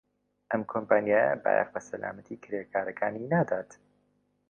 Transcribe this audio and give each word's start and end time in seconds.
ئەم 0.49 0.61
کۆمپانیایە 0.71 1.35
بایەخ 1.43 1.69
بە 1.73 1.81
سەلامەتیی 1.87 2.41
کرێکارەکانی 2.43 3.29
نادات. 3.33 3.69